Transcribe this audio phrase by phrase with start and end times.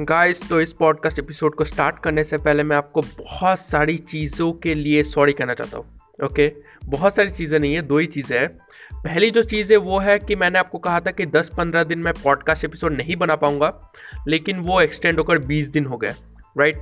[0.00, 4.52] Guys तो इस podcast episode को स्टार्ट करने से पहले मैं आपको बहुत सारी चीज़ों
[4.52, 6.52] के लिए सॉरी कहना चाहता हूँ ओके
[6.84, 8.48] बहुत सारी चीज़ें नहीं है, दो ही चीज़ें हैं।
[8.94, 12.12] पहली जो चीज़ है वो है कि मैंने आपको कहा था कि 10-15 दिन मैं
[12.14, 13.92] पॉडकास्ट एपिसोड नहीं बना पाऊँगा,
[14.28, 16.14] लेकिन वो एक्सटेंड होकर 20 दिन हो गए
[16.58, 16.76] राइट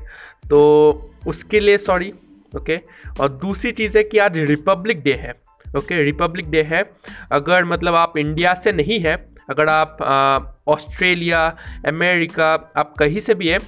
[0.51, 2.13] तो उसके लिए सॉरी
[2.57, 2.81] ओके
[3.21, 5.35] और दूसरी चीज़ है कि आज रिपब्लिक डे है
[5.79, 6.91] ओके रिपब्लिक डे है,
[7.33, 9.17] अगर मतलब आप इंडिया से नहीं है,
[9.51, 11.47] अगर आप ऑस्ट्रेलिया
[11.87, 13.59] अमेरिका आप कहीं से भी है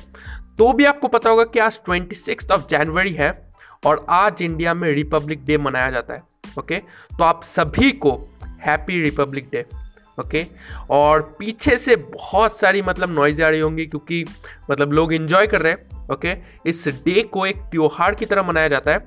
[0.59, 3.31] तो भी आपको पता होगा कि आज ट्वेंटी सिक्स ऑफ़ जनवरी है
[3.87, 6.23] और आज इंडिया में रिपब्लिक डे मनाया जाता है
[6.59, 6.79] ओके
[7.19, 8.13] तो आप सभी को
[8.63, 9.65] हैप्पी रिपब्लिक डे
[10.21, 10.45] ओके
[10.91, 14.25] और पीछे से बहुत सारी मतलब नॉइज़ आ रही होंगी क्योंकि
[14.71, 16.37] मतलब लोग इन्जॉय कर रहे हैं ओके
[16.67, 18.99] इस डे को एक त्यौहार की तरह मनाया जाता है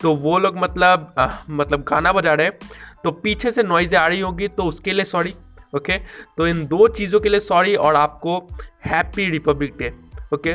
[0.00, 2.58] तो वो लोग मतलब आ, मतलब गाना बजा रहे हैं
[3.04, 5.34] तो पीछे से नॉइज़ें आ रही होंगी तो उसके लिए सॉरी
[5.74, 5.98] ओके?
[6.36, 8.48] तो इन दो चीज़ों के लिए सॉरी और आपको
[8.86, 9.94] हैप्पी रिपब्लिक डे
[10.34, 10.54] ओके?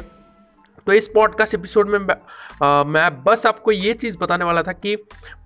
[0.88, 2.16] तो इस पॉडकास्ट एपिसोड में
[2.64, 4.96] आ, मैं बस आपको ये चीज़ बताने वाला था कि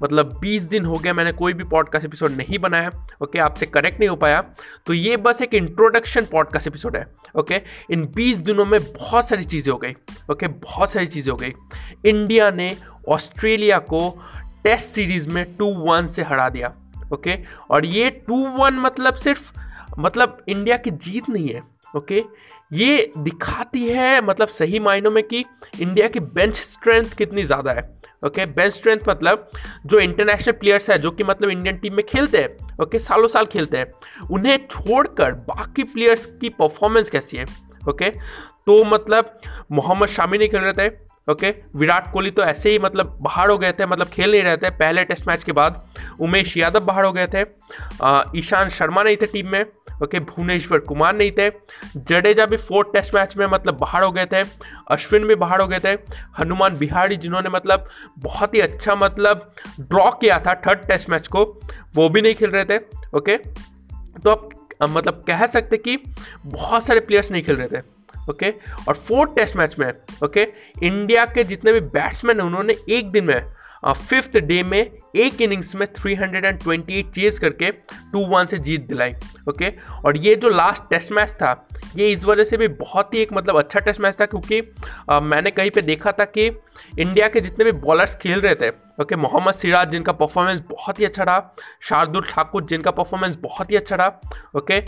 [0.04, 3.40] मतलब 20 दिन हो गया मैंने कोई भी पॉडकास्ट एपिसोड नहीं बनाया ओके?
[3.40, 4.42] आपसे कनेक्ट नहीं हो पाया।
[4.86, 7.62] तो ये बस एक इंट्रोडक्शन पॉडकास्ट एपिसोड है ओके?
[7.92, 9.94] इन 20 दिनों में बहुत सारी चीज़ें हो गई
[10.32, 10.48] ओके?
[10.48, 11.54] बहुत सारी चीज़ें हो गई।
[12.06, 12.78] इंडिया ने
[13.10, 14.10] ऑस्ट्रेलिया को
[14.64, 16.74] टेस्ट सीरीज़ में टू वन से हरा दिया।
[17.14, 17.38] ओके?
[17.72, 19.52] और ये टू वन मतलब सिर्फ़
[20.00, 21.62] मतलब इंडिया की जीत नहीं है,
[21.96, 22.24] ओके?
[22.74, 25.44] ये दिखाती है मतलब सही मायनों में कि
[25.82, 27.84] इंडिया की बेंच स्ट्रेंथ कितनी ज़्यादा है,
[28.26, 28.46] ओके?
[28.46, 29.50] बेंच स्ट्रेंथ मतलब
[29.86, 33.00] जो इंटरनेशनल प्लेयर्स है, जो कि मतलब इंडियन टीम में खेलते हैं, ओके?
[33.00, 33.92] सालों साल खेलते हैं,
[34.32, 37.46] उन्हें छोड़कर बाकी प्लेयर्स की परफॉर्मेंस कैसी है,
[37.90, 38.10] ओके?
[38.10, 39.40] तो मतलब
[39.72, 40.88] मोहम्मद शामी नहीं खेल रहे थे,
[41.28, 41.54] ओके?
[41.76, 44.70] विराट कोहली तो ऐसे ही मतलब बाहर हो गए थे मतलब खेल नहीं रहे थे,
[44.70, 45.82] पहले टेस्ट मैच के बाद।
[46.20, 47.42] उमेश यादव बाहर हो गए थे।
[48.40, 49.66] ईशान शर्मा नहीं थे टीम में।
[50.04, 51.50] ओके, भुवनेश्वर कुमार नहीं थे।
[51.98, 54.42] जडेजा भी फोर्थ टेस्ट मैच में मतलब बाहर हो गए थे।
[54.92, 55.92] अश्विन भी बाहर हो गए थे।
[56.40, 57.88] हनुमान बिहारी जिन्होंने मतलब
[58.20, 59.50] बहुत ही अच्छा मतलब
[59.80, 61.44] ड्रॉ किया था थर्ड टेस्ट मैच को,
[61.96, 62.78] वो भी नहीं खेल रहे थे।
[63.18, 64.50] ओके तो आप
[64.84, 65.98] मतलब कह सकते कि
[66.46, 67.84] बहुत सारे प्लेयर्स नहीं खेल रहे थे।
[68.30, 68.50] ओके,
[68.88, 69.92] और फोर्थ टेस्ट मैच में,
[70.24, 70.48] ओके,
[70.84, 73.55] इंडिया के जितने भी बैट्समैन हैं, उन्होंने एक दिन में
[73.88, 74.80] फिफ्थ डे में
[75.16, 77.72] एक इनिंग्स में 328 चेज करके
[78.12, 79.14] टू वन से जीत दिलाई
[79.50, 79.72] ओके
[80.06, 83.34] और ये जो लास्ट टेस्ट मैच था ये इस वजह से भी बहुत ही एक
[83.34, 84.62] मतलब अच्छा टेस्ट मैच था क्योंकि
[85.10, 86.48] आ, मैंने कहीं पे देखा था कि
[87.00, 88.70] इंडिया के जितने भी बॉलर्स खेल रहे थे
[89.02, 93.76] ओके मोहम्मद सिराज जिनका परफॉर्मेंस बहुत ही अच्छा रहा शार्दुल ठाकुर जिनका परफॉर्मेंस बहुत ही
[93.76, 94.80] अच्छा रहा ओके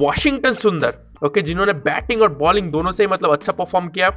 [0.00, 0.94] वॉशिंगटन सुंदर
[1.24, 4.08] ओके, जिन्होंने बैटिंग और बॉलिंग दोनों से ही मतलब अच्छा परफॉर्म किया,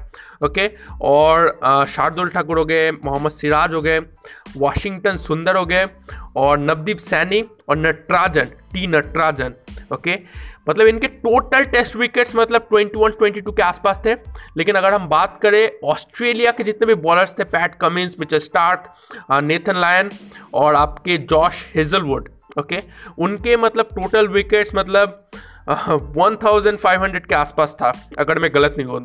[0.45, 0.69] ओके?
[1.01, 3.99] और शार्दुल ठाकुर हो गए, मोहम्मद सिराज हो गए,
[4.57, 5.85] वॉशिंगटन सुंदर हो गए,
[6.37, 9.53] और नवदीप सैनी और नटराजन, टी नटराजन,
[9.93, 10.19] ओके?
[10.69, 14.13] मतलब इनके टोटल टेस्ट विकेट्स मतलब 21 22 के आसपास थे।
[14.57, 18.91] लेकिन अगर हम बात करें ऑस्ट्रेलिया के जितने भी बॉलर्स थे, Pat Cummins, Mitchell Starc
[19.43, 20.09] Nathan Lyon
[20.53, 22.29] और आपके जॉश हेजलवुड,
[22.59, 22.81] ओके?
[23.19, 25.19] उनके मतलब टोटल विकेट्स मतलब
[25.69, 28.99] वन थाउज़ेंड फाइव हंड्रेड के आसपास था, अगर मैं गलत नहीं हूँ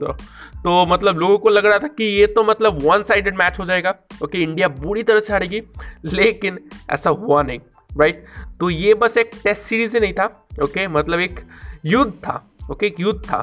[0.64, 3.64] तो मतलब लोगों को लग रहा था कि ये तो मतलब वन साइडेड मैच हो
[3.64, 3.94] जाएगा।
[4.24, 5.62] ओके इंडिया बुरी तरह से हारेगी,
[6.06, 6.58] लेकिन
[6.90, 8.24] ऐसा हुआ नहीं राइट
[8.60, 10.24] तो ये बस एक टेस्ट सीरीज़ ही नहीं था
[10.64, 11.40] ओके मतलब एक
[11.84, 13.38] युद्ध था ओके एक युद्ध था,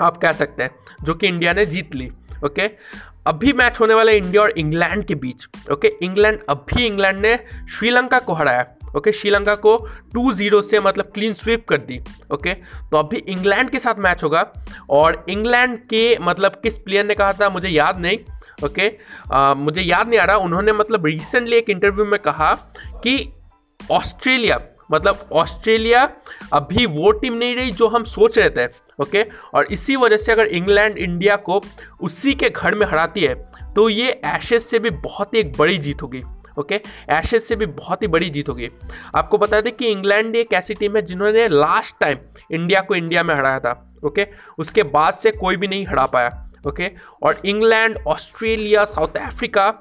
[0.00, 0.70] आप कह सकते हैं,
[1.04, 2.10] जो कि इंडिया ने जीत ली
[2.44, 2.70] ओके
[3.26, 7.38] अभी मैच होने वाला इंडिया और इंग्लैंड के बीच ओके इंग्लैंड अभी इंग्लैंड ने
[7.70, 8.64] श्रीलंका को हराया।
[8.96, 9.76] ओके श्रीलंका को
[10.14, 11.98] टू ज़ीरो से मतलब क्लीन स्वीप कर दी
[12.32, 12.54] ओके?
[12.54, 14.46] तो अभी इंग्लैंड के साथ मैच होगा
[14.90, 18.18] और इंग्लैंड के मतलब किस प्लेयर ने कहा था मुझे याद नहीं
[18.64, 18.90] ओके?
[19.32, 22.52] आ, मुझे याद नहीं आ रहा। उन्होंने मतलब रिसेंटली एक इंटरव्यू में कहा
[23.04, 23.28] कि
[23.80, 24.60] ऑस्ट्रेलिया
[24.92, 26.08] मतलब ऑस्ट्रेलिया
[26.52, 28.66] अभी वो टीम नहीं रही जो हम सोच रहे थे
[29.02, 29.22] ओके?
[29.54, 31.60] और इसी वजह से अगर इंग्लैंड इंडिया को
[32.02, 33.34] उसी के घर में हराती है
[33.74, 36.22] तो ये एशेज से भी बहुत ही एक बड़ी जीत होगी।
[36.58, 36.80] ओके?
[37.10, 38.70] एशेज से भी बहुत ही बड़ी जीत होगी।
[39.14, 42.18] आपको बता दें कि इंग्लैंड एक ऐसी टीम है जिन्होंने लास्ट टाइम
[42.52, 43.72] इंडिया को इंडिया में हराया था
[44.04, 44.26] ओके?
[44.58, 46.90] उसके बाद से कोई भी नहीं हरा पाया ओके?
[47.22, 49.72] और इंग्लैंड ऑस्ट्रेलिया साउथ अफ्रीका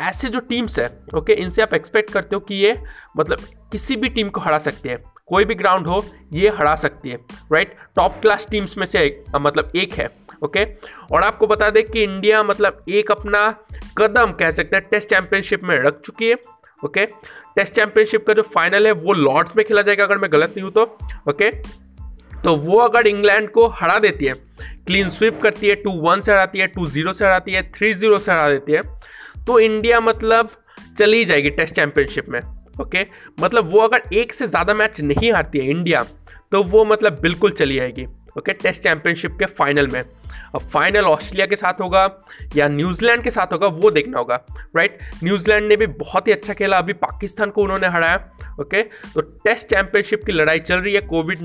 [0.00, 1.32] ऐसे जो टीम्स है ओके?
[1.32, 2.76] इनसे आप एक्सपेक्ट करते हो कि ये
[3.16, 3.40] मतलब
[3.72, 7.18] किसी भी टीम को हरा सकते हैं। कोई भी ग्राउंड हो ये हरा सकती है
[7.52, 10.08] राइट टॉप क्लास टीम्स में से एक, मतलब एक है।
[10.42, 10.64] ओके?
[11.12, 13.50] और आपको बता दें कि इंडिया मतलब एक अपना
[13.98, 16.36] कदम कह सकते हैं, टेस्ट चैंपियनशिप में रख चुकी है,
[16.82, 17.04] ओके?
[17.56, 20.64] टेस्ट चैंपियनशिप का जो फाइनल है, वो लॉर्ड्स में खेला जाएगा, अगर मैं गलत नहीं
[20.64, 20.82] हूँ तो
[21.30, 21.50] ओके?
[22.34, 24.34] तो वो अगर इंग्लैंड को हरा देती है,
[24.86, 27.92] क्लीन स्वीप करती है, टू वन से हराती है, टू ज़ीरो से हराती है, थ्री
[27.94, 28.82] ज़ीरो से हरा देती है
[29.46, 30.50] तो इंडिया मतलब
[30.98, 32.40] चली जाएगी टेस्ट चैंपियनशिप में,
[32.80, 33.06] ओके?
[33.40, 36.02] मतलब वो अगर एक से ज़्यादा मैच नहीं हारती है इंडिया
[36.52, 38.06] तो वो मतलब बिल्कुल चली जाएगी
[38.38, 38.52] ओके?
[38.54, 40.02] टेस्ट चैंपियनशिप के फाइनल में।
[40.54, 42.08] फाइनल ऑस्ट्रेलिया के साथ होगा
[42.56, 44.40] या न्यूजीलैंड के साथ होगा, वो देखना होगा
[44.76, 48.16] राइट न्यूजीलैंड ने भी बहुत ही अच्छा खेला, अभी पाकिस्तान को उन्होंने हराया
[48.60, 51.38] ओके तो टेस्ट चैंपियनशिप की लड़ाई चल रही है कोविड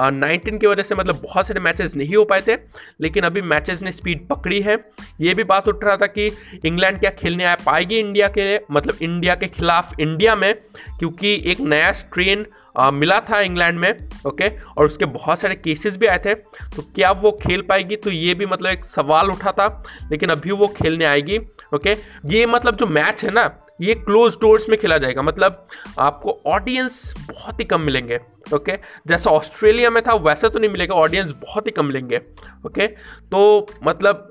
[0.00, 2.54] नाइन्टीन की वजह से मतलब बहुत सारे मैचेस नहीं हो पाए थे,
[3.00, 4.78] लेकिन अभी मैचेस ने स्पीड पकड़ी है।
[5.20, 6.26] ये भी बात उठ रहा था कि
[6.64, 10.54] इंग्लैंड क्या खेलने आ पाएगी इंडिया के मतलब इंडिया के खिलाफ इंडिया में,
[10.98, 14.48] क्योंकि एक नया स्ट्रेन आ, मिला था इंग्लैंड में ओके?
[14.48, 17.96] और उसके बहुत सारे केसेस भी आए थे। तो क्या वो खेल पाएगी?
[17.96, 21.38] तो ये भी मतलब एक सवाल उठा था लेकिन अभी वो खेलने आएगी
[21.74, 21.96] ओके?
[22.26, 23.50] ये मतलब जो मैच है ना
[23.80, 25.64] ये क्लोज डोर्स में खेला जाएगा। मतलब
[25.98, 28.20] आपको ऑडियंस बहुत ही कम मिलेंगे
[28.54, 28.78] ओके?
[29.06, 32.20] जैसा ऑस्ट्रेलिया में था वैसा तो नहीं मिलेगा ऑडियंस बहुत ही कम मिलेंगे
[32.66, 32.86] ओके?
[32.86, 34.30] तो मतलब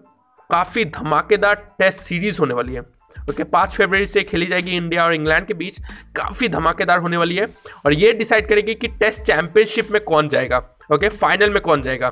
[0.49, 2.81] काफ़ी धमाकेदार टेस्ट सीरीज़ होने वाली है।
[3.29, 5.79] ओके पाँच फरवरी से खेली जाएगी इंडिया और इंग्लैंड के बीच।
[6.15, 7.47] काफ़ी धमाकेदार होने वाली है।
[7.85, 12.09] और ये डिसाइड करेगी कि टेस्ट चैंपियनशिप में कौन जाएगा। ओके फाइनल में कौन जाएगा।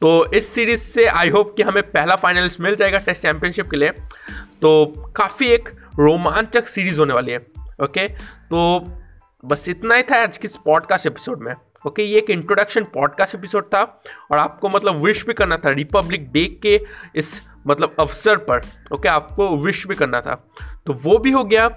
[0.00, 3.76] तो इस सीरीज़ से आई होप कि हमें पहला फाइनल्स मिल जाएगा टेस्ट चैंपियनशिप के
[3.76, 3.88] लिए।
[4.62, 4.86] तो
[5.16, 7.46] काफ़ी एक रोमांचक सीरीज़ होने वाली है।
[7.82, 8.08] ओके
[8.50, 8.88] तो
[9.44, 11.54] बस इतना ही था आज की पॉडकास्ट एपिसोड में।
[11.86, 16.32] ओके ये एक इंट्रोडक्शन पॉडकास्ट एपिसोड था। और आपको मतलब विश भी करना था। रिपब्लिक
[16.32, 16.80] डे के
[17.16, 18.60] इस मतलब अवसर पर
[18.92, 20.34] ओके आपको विश भी करना था।
[20.86, 21.68] तो वो भी हो गया।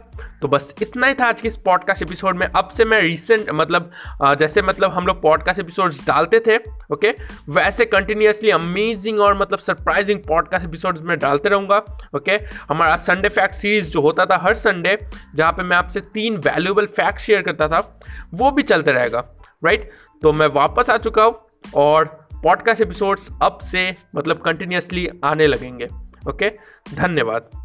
[0.41, 3.49] तो बस इतना ही था आज के इस पॉडकास्ट एपिसोड में। अब से मैं रिसेंट
[3.49, 3.91] मतलब
[4.39, 6.57] जैसे मतलब हम लोग पॉडकास्ट एपिसोड्स डालते थे
[6.93, 7.15] ओके
[7.49, 11.77] वैसे कंटिन्यूसली अमेजिंग और मतलब सरप्राइजिंग पॉडकास्ट एपिसोड में डालते रहूँगा
[12.15, 12.31] ओके
[12.69, 14.97] हमारा संडे फैक्ट सीरीज़ जो होता था हर संडे
[15.35, 17.99] जहाँ पे मैं आपसे तीन वैल्यूएबल फैक्ट शेयर करता था,
[18.33, 19.23] वो भी चलते रहेगा
[19.65, 19.89] राइट
[20.23, 21.45] तो मैं वापस आ चुका हूँ
[21.75, 25.85] और पॉडकास्ट एपिसोड्स अब से मतलब कंटिन्यूसली आने लगेंगे।
[26.29, 26.49] ओके
[26.95, 27.60] धन्यवाद।